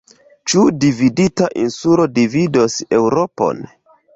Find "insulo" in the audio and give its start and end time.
1.65-2.07